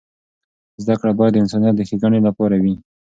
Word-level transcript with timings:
زده 0.83 0.95
کړه 1.01 1.11
باید 1.19 1.33
د 1.35 1.41
انسانیت 1.43 1.75
د 1.77 1.81
ښیګڼې 1.89 2.19
لپاره 2.27 2.55
وي. 2.63 2.75